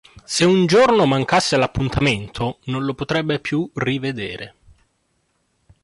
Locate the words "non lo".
2.63-2.95